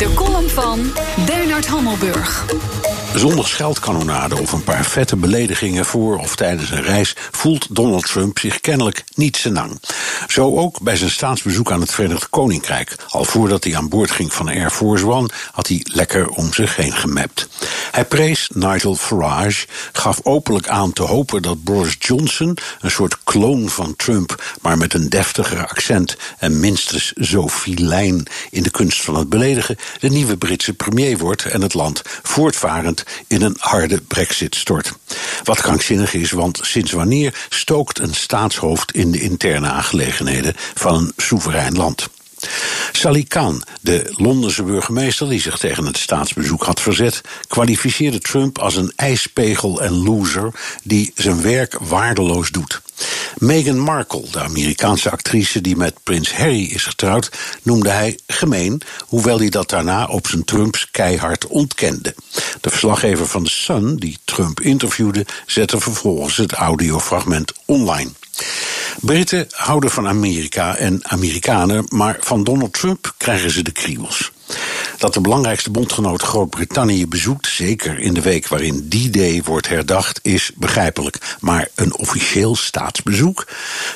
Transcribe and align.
De 0.00 0.14
column 0.14 0.48
van 0.48 0.92
Bernard 1.26 1.66
Hammelburg. 1.66 2.44
Zonder 3.14 3.46
scheldkanonade 3.46 4.40
of 4.40 4.52
een 4.52 4.64
paar 4.64 4.84
vette 4.84 5.16
beledigingen 5.16 5.84
voor 5.84 6.18
of 6.18 6.36
tijdens 6.36 6.70
een 6.70 6.82
reis 6.82 7.16
voelt 7.30 7.74
Donald 7.74 8.06
Trump 8.06 8.38
zich 8.38 8.60
kennelijk 8.60 9.04
niet 9.14 9.36
senang. 9.36 9.80
Zo 10.28 10.56
ook 10.56 10.80
bij 10.80 10.96
zijn 10.96 11.10
staatsbezoek 11.10 11.72
aan 11.72 11.80
het 11.80 11.90
Verenigd 11.90 12.30
Koninkrijk. 12.30 12.96
Al 13.08 13.24
voordat 13.24 13.64
hij 13.64 13.76
aan 13.76 13.88
boord 13.88 14.10
ging 14.10 14.32
van 14.32 14.48
Air 14.48 14.70
Force 14.70 15.06
One 15.06 15.28
had 15.52 15.66
hij 15.66 15.80
lekker 15.84 16.28
om 16.28 16.52
zich 16.52 16.76
heen 16.76 16.92
gemapt. 16.92 17.48
Hij 17.90 18.04
prees 18.04 18.50
Nigel 18.54 18.94
Farage, 18.94 19.66
gaf 19.92 20.20
openlijk 20.22 20.68
aan 20.68 20.92
te 20.92 21.02
hopen 21.02 21.42
dat 21.42 21.64
Boris 21.64 21.96
Johnson, 21.98 22.58
een 22.80 22.90
soort 22.90 23.16
kloon 23.24 23.68
van 23.68 23.96
Trump, 23.96 24.42
maar 24.60 24.78
met 24.78 24.94
een 24.94 25.08
deftiger 25.08 25.66
accent 25.66 26.16
en 26.38 26.60
minstens 26.60 27.12
zo 27.12 27.48
filijn 27.48 28.26
in 28.50 28.62
de 28.62 28.70
kunst 28.70 29.02
van 29.02 29.16
het 29.16 29.28
beledigen, 29.28 29.76
de 29.98 30.08
nieuwe 30.08 30.36
Britse 30.36 30.72
premier 30.72 31.18
wordt 31.18 31.44
en 31.44 31.62
het 31.62 31.74
land 31.74 32.02
voortvarend 32.22 33.04
in 33.26 33.42
een 33.42 33.56
harde 33.58 34.00
brexit 34.00 34.54
stort. 34.54 34.92
Wat 35.44 35.60
krankzinnig 35.60 36.14
is, 36.14 36.30
want 36.30 36.58
sinds 36.62 36.92
wanneer 36.92 37.34
stookt 37.48 37.98
een 37.98 38.14
staatshoofd 38.14 38.92
in 38.92 39.10
de 39.10 39.20
interne 39.20 39.68
aangelegenheden 39.68 40.54
van 40.74 40.94
een 40.94 41.12
soeverein 41.16 41.76
land? 41.76 42.08
Sally 42.92 43.24
Khan, 43.24 43.62
de 43.80 44.12
Londense 44.16 44.62
burgemeester 44.62 45.28
die 45.28 45.40
zich 45.40 45.58
tegen 45.58 45.86
het 45.86 45.96
staatsbezoek 45.96 46.64
had 46.64 46.80
verzet, 46.80 47.20
kwalificeerde 47.48 48.18
Trump 48.18 48.58
als 48.58 48.76
een 48.76 48.92
ijspegel 48.96 49.82
en 49.82 49.92
loser 49.92 50.54
die 50.82 51.12
zijn 51.14 51.42
werk 51.42 51.78
waardeloos 51.78 52.50
doet. 52.50 52.80
Meghan 53.40 53.78
Markle, 53.78 54.24
de 54.30 54.40
Amerikaanse 54.40 55.10
actrice 55.10 55.60
die 55.60 55.76
met 55.76 56.02
prins 56.02 56.34
Harry 56.34 56.64
is 56.64 56.84
getrouwd, 56.84 57.30
noemde 57.62 57.88
hij 57.88 58.18
gemeen, 58.26 58.82
hoewel 59.00 59.38
hij 59.38 59.48
dat 59.48 59.70
daarna 59.70 60.06
op 60.06 60.26
zijn 60.26 60.44
Trumps 60.44 60.90
keihard 60.90 61.46
ontkende. 61.46 62.14
De 62.60 62.70
verslaggever 62.70 63.26
van 63.26 63.44
The 63.44 63.50
Sun, 63.50 63.96
die 63.96 64.18
Trump 64.24 64.60
interviewde, 64.60 65.26
zette 65.46 65.80
vervolgens 65.80 66.36
het 66.36 66.52
audiofragment 66.52 67.52
online. 67.64 68.10
Britten 69.00 69.46
houden 69.50 69.90
van 69.90 70.08
Amerika 70.08 70.76
en 70.76 71.08
Amerikanen, 71.08 71.84
maar 71.88 72.16
van 72.20 72.44
Donald 72.44 72.72
Trump 72.72 73.14
krijgen 73.16 73.50
ze 73.50 73.62
de 73.62 73.72
kriebels. 73.72 74.30
Dat 75.00 75.14
de 75.14 75.20
belangrijkste 75.20 75.70
bondgenoot 75.70 76.22
Groot-Brittannië 76.22 77.06
bezoekt, 77.06 77.46
zeker 77.46 77.98
in 77.98 78.14
de 78.14 78.20
week 78.20 78.48
waarin 78.48 78.88
die 78.88 79.10
day 79.10 79.42
wordt 79.44 79.68
herdacht, 79.68 80.20
is 80.22 80.50
begrijpelijk. 80.56 81.36
Maar 81.38 81.68
een 81.74 81.96
officieel 81.96 82.56
staatsbezoek? 82.56 83.46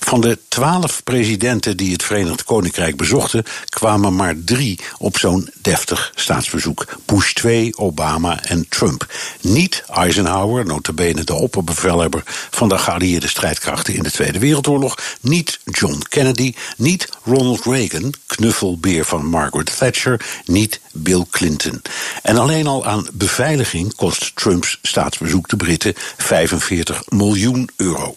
Van 0.00 0.20
de 0.20 0.38
twaalf 0.48 1.02
presidenten 1.04 1.76
die 1.76 1.92
het 1.92 2.02
Verenigd 2.02 2.44
Koninkrijk 2.44 2.96
bezochten, 2.96 3.44
kwamen 3.68 4.16
maar 4.16 4.34
drie 4.44 4.78
op 4.98 5.18
zo'n 5.18 5.50
deftig 5.62 6.12
staatsbezoek. 6.14 6.86
Bush 7.04 7.32
2, 7.32 7.78
Obama 7.78 8.42
en 8.42 8.68
Trump. 8.68 9.06
Niet 9.40 9.84
Eisenhower, 9.90 10.66
notabene 10.66 11.24
de 11.24 11.34
opperbevelhebber 11.34 12.22
van 12.50 12.68
de 12.68 12.78
geallieerde 12.78 13.28
strijdkrachten 13.28 13.94
in 13.94 14.02
de 14.02 14.10
Tweede 14.10 14.38
Wereldoorlog. 14.38 14.98
Niet 15.20 15.60
John 15.64 16.02
Kennedy, 16.08 16.54
niet 16.76 17.08
Ronald 17.24 17.64
Reagan, 17.64 18.12
knuffelbeer 18.26 19.04
van 19.04 19.26
Margaret 19.26 19.78
Thatcher, 19.78 20.20
niet 20.44 20.80
Bill 20.92 21.24
Clinton. 21.30 21.82
En 22.22 22.36
alleen 22.36 22.66
al 22.66 22.86
aan 22.86 23.06
beveiliging 23.12 23.94
kost 23.94 24.36
Trumps 24.36 24.78
staatsbezoek 24.82 25.48
de 25.48 25.56
Britten 25.56 25.94
45 26.16 27.02
miljoen 27.08 27.70
euro. 27.76 28.16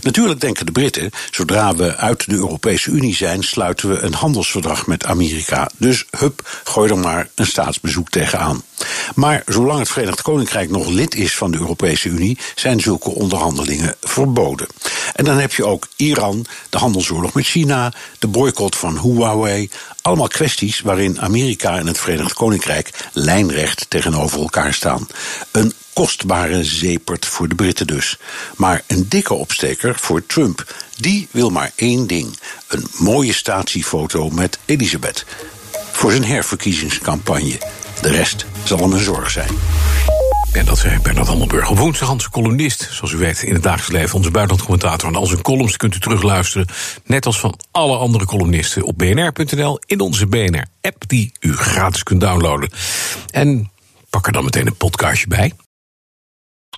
Natuurlijk 0.00 0.40
denken 0.40 0.66
de 0.66 0.72
Britten, 0.72 1.10
zodra 1.30 1.74
we 1.74 1.96
uit 1.96 2.26
de 2.26 2.34
Europese 2.34 2.90
Unie 2.90 3.14
zijn, 3.14 3.42
sluiten 3.42 3.88
we 3.88 3.98
een 3.98 4.14
handelsverdrag 4.14 4.86
met 4.86 5.04
Amerika. 5.04 5.70
Dus 5.76 6.04
hup, 6.10 6.60
gooi 6.64 6.90
er 6.90 6.98
maar 6.98 7.28
een 7.34 7.46
staatsbezoek 7.46 8.10
tegenaan. 8.10 8.62
Maar 9.14 9.42
zolang 9.46 9.78
het 9.78 9.88
Verenigd 9.88 10.22
Koninkrijk 10.22 10.70
nog 10.70 10.88
lid 10.88 11.14
is 11.14 11.36
van 11.36 11.50
de 11.50 11.58
Europese 11.58 12.08
Unie, 12.08 12.38
zijn 12.54 12.80
zulke 12.80 13.10
onderhandelingen 13.10 13.94
verboden. 14.00 14.66
En 15.18 15.24
dan 15.24 15.38
heb 15.38 15.54
je 15.54 15.64
ook 15.64 15.88
Iran, 15.96 16.46
de 16.68 16.78
handelsoorlog 16.78 17.34
met 17.34 17.44
China, 17.44 17.92
de 18.18 18.26
boycott 18.26 18.76
van 18.76 18.98
Huawei. 19.00 19.70
Allemaal 20.02 20.28
kwesties 20.28 20.80
waarin 20.80 21.20
Amerika 21.20 21.78
en 21.78 21.86
het 21.86 21.98
Verenigd 21.98 22.32
Koninkrijk 22.32 22.90
lijnrecht 23.12 23.86
tegenover 23.88 24.40
elkaar 24.40 24.74
staan. 24.74 25.06
Een 25.50 25.72
kostbare 25.92 26.64
zeepert 26.64 27.26
voor 27.26 27.48
de 27.48 27.54
Britten 27.54 27.86
dus. 27.86 28.18
Maar 28.56 28.82
een 28.86 29.08
dikke 29.08 29.34
opsteker 29.34 29.98
voor 29.98 30.26
Trump. 30.26 30.74
Die 30.96 31.28
wil 31.30 31.50
maar 31.50 31.72
één 31.74 32.06
ding: 32.06 32.38
een 32.66 32.86
mooie 32.98 33.32
statiefoto 33.32 34.30
met 34.30 34.58
Elisabeth. 34.64 35.24
Voor 35.92 36.10
zijn 36.10 36.24
herverkiezingscampagne. 36.24 37.58
De 38.00 38.10
rest 38.10 38.46
zal 38.64 38.78
hem 38.78 38.92
een 38.92 39.04
zorg 39.04 39.30
zijn. 39.30 39.50
En 40.58 40.64
dat 40.64 40.78
zei 40.78 40.98
Bernard 40.98 41.26
Hammelburg. 41.26 41.68
Woensdag 41.68 42.10
onze 42.10 42.30
columnist, 42.30 42.88
zoals 42.90 43.12
u 43.12 43.16
weet, 43.16 43.42
in 43.42 43.54
het 43.54 43.62
dagelijks 43.62 43.92
leven, 43.92 44.14
onze 44.14 44.30
buitenlandcommentator. 44.30 45.08
En 45.08 45.16
al 45.16 45.26
zijn 45.26 45.42
columns 45.42 45.76
kunt 45.76 45.94
u 45.94 46.00
terugluisteren, 46.00 46.66
net 47.04 47.26
als 47.26 47.40
van 47.40 47.58
alle 47.70 47.96
andere 47.96 48.24
columnisten, 48.24 48.82
op 48.82 48.98
bnr.nl 48.98 49.78
in 49.86 50.00
onze 50.00 50.26
BNR-app, 50.26 51.02
die 51.06 51.32
u 51.40 51.56
gratis 51.56 52.02
kunt 52.02 52.20
downloaden. 52.20 52.70
En 53.30 53.70
pak 54.10 54.26
er 54.26 54.32
dan 54.32 54.44
meteen 54.44 54.66
een 54.66 54.76
podcastje 54.76 55.28
bij. 55.28 55.52